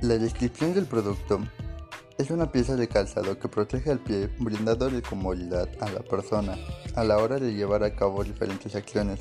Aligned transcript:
La 0.00 0.16
descripción 0.16 0.74
del 0.74 0.86
producto 0.86 1.40
es 2.18 2.30
una 2.30 2.52
pieza 2.52 2.76
de 2.76 2.86
calzado 2.86 3.36
que 3.36 3.48
protege 3.48 3.90
al 3.90 3.98
pie 3.98 4.28
brindando 4.38 4.88
de 4.88 5.02
comodidad 5.02 5.68
a 5.80 5.90
la 5.90 6.00
persona 6.00 6.56
a 6.94 7.02
la 7.02 7.18
hora 7.18 7.40
de 7.40 7.52
llevar 7.52 7.82
a 7.82 7.96
cabo 7.96 8.22
diferentes 8.22 8.76
acciones, 8.76 9.18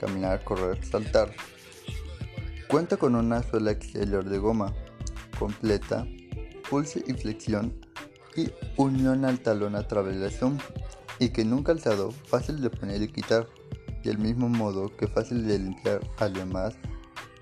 caminar, 0.00 0.42
correr, 0.42 0.82
saltar. 0.82 1.30
Cuenta 2.68 2.96
con 2.96 3.16
una 3.16 3.42
suela 3.42 3.72
exterior 3.72 4.24
de 4.24 4.38
goma 4.38 4.72
completa, 5.38 6.06
pulse 6.70 7.04
y 7.06 7.12
flexión 7.12 7.78
y 8.34 8.50
unión 8.78 9.26
al 9.26 9.40
talón 9.40 9.76
a 9.76 9.86
través 9.86 10.18
de 10.20 10.30
zoom 10.30 10.56
y 11.18 11.28
que 11.28 11.42
en 11.42 11.52
un 11.52 11.62
calzado 11.62 12.12
fácil 12.12 12.62
de 12.62 12.70
poner 12.70 13.02
y 13.02 13.08
quitar, 13.08 13.46
del 14.02 14.16
mismo 14.16 14.48
modo 14.48 14.94
que 14.96 15.06
fácil 15.06 15.46
de 15.46 15.58
limpiar. 15.58 16.00
Además, 16.16 16.76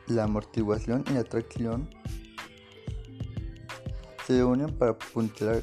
la 0.08 0.24
amortiguación 0.24 1.04
y 1.08 1.14
la 1.14 1.22
tracción 1.22 1.88
se 4.32 4.44
unen 4.44 4.72
para 4.78 4.96
puntear 4.96 5.62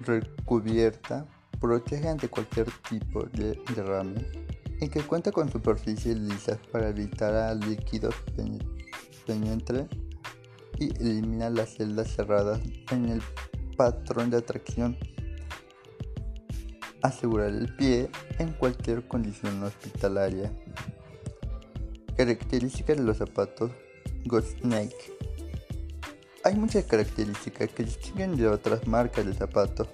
recubierta, 0.00 1.26
protege 1.58 2.06
ante 2.08 2.28
cualquier 2.28 2.66
tipo 2.88 3.24
de 3.32 3.58
derrame 3.74 4.26
y 4.80 4.88
que 4.88 5.00
cuenta 5.00 5.32
con 5.32 5.50
superficies 5.50 6.18
lisas 6.18 6.58
para 6.70 6.90
evitar 6.90 7.34
a 7.34 7.54
líquidos 7.54 8.14
penetre 9.26 9.88
y 10.78 10.94
elimina 11.00 11.48
las 11.48 11.74
celdas 11.74 12.08
cerradas 12.08 12.60
en 12.90 13.08
el 13.08 13.22
patrón 13.76 14.30
de 14.30 14.36
atracción 14.38 14.98
asegurar 17.00 17.48
el 17.48 17.74
pie 17.74 18.10
en 18.38 18.52
cualquier 18.52 19.08
condición 19.08 19.62
hospitalaria. 19.62 20.52
Características 22.16 22.98
de 22.98 23.02
los 23.02 23.16
zapatos 23.16 23.70
Ghost 24.24 24.60
Snake. 24.60 25.21
Hay 26.44 26.56
muchas 26.56 26.84
características 26.84 27.70
que 27.70 27.84
distinguen 27.84 28.36
de 28.36 28.48
otras 28.48 28.86
marcas 28.88 29.24
de 29.24 29.32
zapatos 29.32 29.88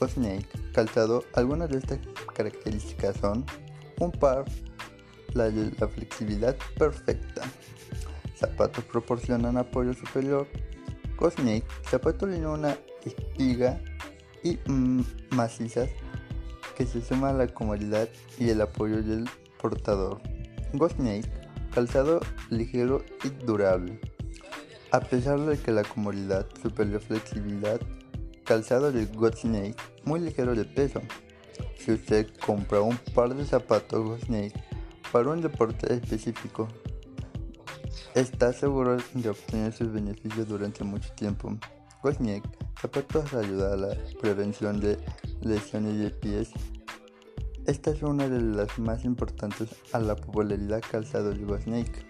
Ghost 0.00 0.14
Snake 0.14 0.46
calzado. 0.72 1.24
Algunas 1.34 1.68
de 1.68 1.78
estas 1.78 1.98
características 2.34 3.18
son 3.18 3.44
un 3.98 4.10
par, 4.10 4.46
la, 5.34 5.50
flexibilidad 5.88 6.56
perfecta. 6.78 7.42
Zapatos 8.34 8.82
proporcionan 8.84 9.58
apoyo 9.58 9.92
superior. 9.92 10.46
Ghost 11.18 11.38
Snake, 11.38 11.66
zapatos 11.90 12.30
tienen 12.30 12.46
una 12.46 12.78
espiga 13.04 13.78
y 14.42 14.58
mm, 14.66 15.02
macizas 15.32 15.90
que 16.78 16.86
se 16.86 17.02
suma 17.02 17.28
a 17.28 17.34
la 17.34 17.46
comodidad 17.46 18.08
y 18.38 18.48
el 18.48 18.62
apoyo 18.62 19.02
del 19.02 19.28
portador. 19.60 20.22
Ghost 20.72 20.96
Snake, 20.96 21.30
calzado 21.74 22.20
ligero 22.48 23.04
y 23.22 23.28
durable. 23.44 24.00
A 24.92 24.98
pesar 24.98 25.38
de 25.40 25.56
que 25.56 25.70
la 25.70 25.84
comodidad 25.84 26.46
superior 26.60 27.00
flexibilidad, 27.00 27.80
calzado 28.44 28.90
de 28.90 29.06
Ghost 29.06 29.42
Snake 29.42 29.76
muy 30.04 30.18
ligero 30.18 30.56
de 30.56 30.64
peso. 30.64 31.00
Si 31.78 31.92
usted 31.92 32.26
compra 32.44 32.80
un 32.80 32.98
par 33.14 33.32
de 33.34 33.44
zapatos 33.44 34.02
Ghost 34.02 34.24
Snake 34.24 34.52
para 35.12 35.30
un 35.30 35.40
deporte 35.40 35.94
específico, 35.94 36.66
está 38.16 38.52
seguro 38.52 38.96
de 39.14 39.28
obtener 39.28 39.72
sus 39.72 39.92
beneficios 39.92 40.48
durante 40.48 40.82
mucho 40.82 41.12
tiempo. 41.12 41.56
Snake 42.02 42.48
zapatos 42.80 43.32
ayuda 43.34 43.74
a 43.74 43.76
la 43.76 43.96
prevención 44.20 44.80
de 44.80 44.98
lesiones 45.42 45.98
de 45.98 46.10
pies. 46.10 46.50
Esta 47.66 47.92
es 47.92 48.02
una 48.02 48.28
de 48.28 48.40
las 48.40 48.76
más 48.80 49.04
importantes 49.04 49.68
a 49.92 50.00
la 50.00 50.16
popularidad 50.16 50.82
calzado 50.90 51.30
de 51.30 51.60
Snake. 51.60 52.09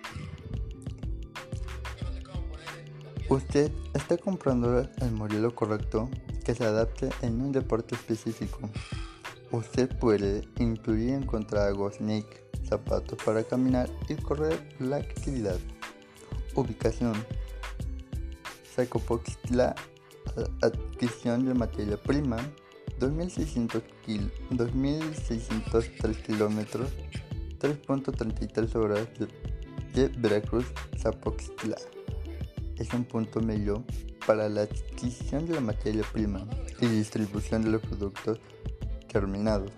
Usted 3.30 3.70
está 3.94 4.16
comprando 4.16 4.80
el 4.80 5.12
modelo 5.12 5.54
correcto 5.54 6.10
que 6.44 6.52
se 6.52 6.64
adapte 6.64 7.10
en 7.22 7.40
un 7.40 7.52
deporte 7.52 7.94
específico. 7.94 8.68
Usted 9.52 9.88
puede 10.00 10.48
incluir 10.58 11.10
en 11.10 11.22
encontrar 11.22 11.68
a 11.68 11.92
Snake 11.92 12.42
zapatos 12.68 13.22
para 13.24 13.44
caminar 13.44 13.88
y 14.08 14.16
correr 14.16 14.58
la 14.80 14.96
actividad. 14.96 15.60
Ubicación 16.56 17.12
Zacopoxtla 18.74 19.76
adquisición 20.60 21.46
de 21.46 21.54
materia 21.54 21.96
prima 22.02 22.38
2600 22.98 23.80
kil 24.04 24.32
2603 24.50 26.18
kilómetros 26.18 26.90
3.33 27.60 28.74
horas 28.74 29.08
de, 29.94 30.08
Veracruz 30.18 30.66
Zapoxtla 30.98 31.76
es 32.80 32.92
un 32.94 33.04
punto 33.04 33.40
medio 33.40 33.84
para 34.26 34.48
la 34.48 34.62
adquisición 34.62 35.46
de 35.46 35.54
la 35.54 35.60
materia 35.60 36.02
prima 36.12 36.44
y 36.80 36.86
distribución 36.86 37.62
de 37.62 37.70
los 37.70 37.82
productos 37.82 38.40
terminados 39.06 39.70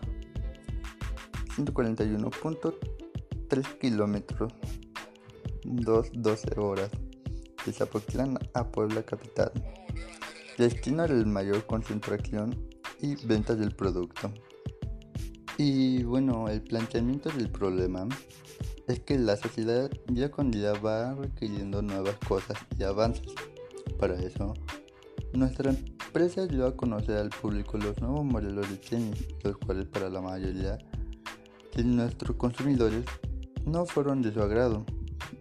141.3 1.56 3.78
kilómetros 3.78 4.54
2.12 5.64 6.58
horas 6.58 6.90
de 7.66 7.72
Zapotlán 7.72 8.38
a 8.54 8.68
Puebla 8.68 9.02
capital 9.02 9.52
destino 10.56 11.06
de 11.08 11.24
mayor 11.24 11.66
concentración 11.66 12.68
y 13.00 13.16
ventas 13.26 13.58
del 13.58 13.74
producto. 13.74 14.32
Y 15.58 16.04
bueno, 16.04 16.48
el 16.48 16.62
planteamiento 16.62 17.30
del 17.30 17.50
problema 17.50 18.06
es 18.92 19.00
que 19.00 19.18
la 19.18 19.36
sociedad 19.36 19.90
día 20.06 20.30
con 20.30 20.50
día 20.50 20.74
va 20.74 21.14
requiriendo 21.14 21.80
nuevas 21.80 22.16
cosas 22.28 22.58
y 22.78 22.82
avances. 22.82 23.26
Para 23.98 24.20
eso, 24.20 24.52
nuestra 25.32 25.70
empresa 25.70 26.46
dio 26.46 26.66
a 26.66 26.76
conocer 26.76 27.16
al 27.16 27.30
público 27.30 27.78
los 27.78 27.98
nuevos 28.02 28.24
modelos 28.24 28.68
de 28.68 28.76
tenis, 28.76 29.28
los 29.42 29.56
cuales 29.56 29.86
para 29.86 30.10
la 30.10 30.20
mayoría 30.20 30.76
de 31.74 31.84
nuestros 31.84 32.36
consumidores 32.36 33.06
no 33.64 33.86
fueron 33.86 34.20
de 34.20 34.32
su 34.32 34.42
agrado, 34.42 34.84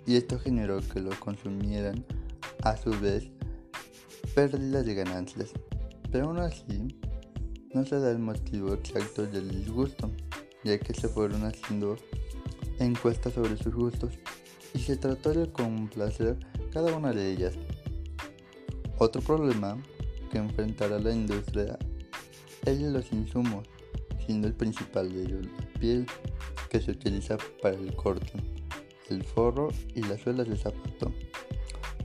y 0.06 0.16
esto 0.16 0.40
generó 0.40 0.80
que 0.80 1.02
lo 1.02 1.12
consumieran 1.20 2.06
a 2.64 2.78
su 2.78 2.92
vez 3.02 3.32
pérdida 4.34 4.82
de 4.82 4.96
ganancias, 4.96 5.52
pero 6.10 6.28
aún 6.28 6.40
así 6.40 6.88
no 7.74 7.84
se 7.86 8.00
da 8.00 8.12
el 8.12 8.20
motivo 8.20 8.74
exacto 8.74 9.26
del 9.26 9.50
disgusto, 9.50 10.10
ya 10.64 10.80
que 10.80 10.94
se 10.94 11.10
fueron 11.10 11.44
haciendo 11.44 11.98
encuestas 12.86 13.34
sobre 13.34 13.58
sus 13.58 13.74
gustos 13.74 14.14
y 14.74 14.80
se 14.80 14.98
trató 14.98 15.34
de 15.34 15.52
complacer 15.52 16.38
cada 16.72 16.96
una 16.96 17.12
de 17.12 17.32
ellas. 17.32 17.54
Otro 18.98 19.22
problema 19.22 19.78
que 20.32 20.38
enfrentará 20.38 21.00
la 21.00 21.12
industria 21.12 21.78
es 22.66 22.80
los 22.80 23.12
insumos, 23.12 23.68
siendo 24.26 24.48
el 24.48 24.54
principal 24.54 25.12
de 25.12 25.24
ellos 25.24 25.46
la 25.46 25.80
piel 25.80 26.06
que 26.70 26.80
se 26.80 26.92
utiliza 26.92 27.38
para 27.62 27.76
el 27.76 27.96
corte, 27.96 28.32
el 29.10 29.24
forro 29.24 29.70
y 29.94 30.02
las 30.04 30.22
suelas 30.22 30.48
de 30.48 30.58
zapato. 30.58 31.12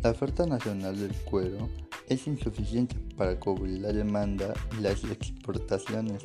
La 0.02 0.10
oferta 0.10 0.46
nacional 0.46 0.98
del 0.98 1.14
cuero 1.24 1.68
es 2.08 2.26
insuficiente 2.26 2.96
para 3.16 3.38
cubrir 3.38 3.80
la 3.80 3.92
demanda 3.92 4.52
y 4.78 4.82
las 4.82 5.04
exportaciones 5.04 6.24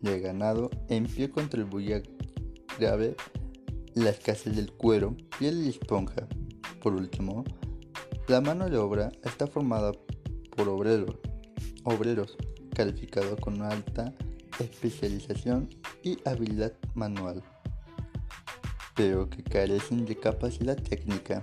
de 0.00 0.20
ganado 0.20 0.70
en 0.88 1.06
pie 1.06 1.30
contribuye 1.30 2.02
grave 2.78 3.16
la 3.94 4.10
escasez 4.10 4.56
del 4.56 4.72
cuero, 4.72 5.16
piel 5.38 5.64
y 5.64 5.68
esponja. 5.68 6.26
Por 6.82 6.94
último, 6.94 7.44
la 8.28 8.40
mano 8.40 8.68
de 8.68 8.78
obra 8.78 9.12
está 9.22 9.46
formada 9.46 9.92
por 10.56 10.68
obreros, 10.68 11.16
obreros 11.84 12.36
calificados 12.74 13.38
con 13.40 13.62
alta 13.62 14.12
especialización 14.58 15.68
y 16.02 16.18
habilidad 16.24 16.72
manual, 16.94 17.42
pero 18.94 19.28
que 19.30 19.42
carecen 19.42 20.04
de 20.04 20.16
capacidad 20.16 20.76
técnica 20.76 21.42